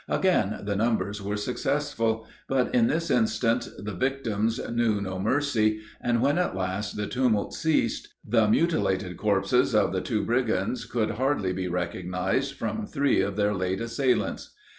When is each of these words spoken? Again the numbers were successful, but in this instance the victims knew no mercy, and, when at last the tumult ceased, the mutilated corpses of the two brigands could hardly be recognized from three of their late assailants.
Again 0.09 0.61
the 0.63 0.75
numbers 0.75 1.21
were 1.21 1.37
successful, 1.37 2.27
but 2.47 2.73
in 2.73 2.87
this 2.87 3.11
instance 3.11 3.69
the 3.77 3.93
victims 3.93 4.59
knew 4.71 4.99
no 4.99 5.19
mercy, 5.19 5.81
and, 6.01 6.23
when 6.23 6.39
at 6.39 6.55
last 6.55 6.97
the 6.97 7.05
tumult 7.05 7.53
ceased, 7.53 8.07
the 8.27 8.47
mutilated 8.47 9.15
corpses 9.15 9.75
of 9.75 9.91
the 9.93 10.01
two 10.01 10.25
brigands 10.25 10.85
could 10.85 11.11
hardly 11.11 11.53
be 11.53 11.67
recognized 11.67 12.55
from 12.55 12.87
three 12.87 13.21
of 13.21 13.35
their 13.35 13.53
late 13.53 13.79
assailants. 13.79 14.55